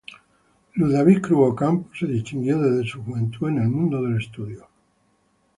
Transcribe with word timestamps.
Luis 0.77 0.91
David 0.93 1.21
Cruz 1.21 1.51
Ocampo 1.51 1.91
se 1.93 2.07
distinguió 2.07 2.57
desde 2.59 2.89
su 2.89 3.03
juventud 3.03 3.49
en 3.49 3.59
el 3.59 3.69
mundo 3.69 4.01
del 4.01 4.17
estudio. 4.19 4.67